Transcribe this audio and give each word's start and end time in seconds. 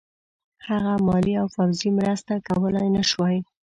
هغه 0.67 0.93
مالي 1.07 1.33
او 1.41 1.47
پوځي 1.55 1.89
مرسته 1.99 2.33
کولای 2.47 2.87
نه 2.95 3.03
شوای. 3.09 3.37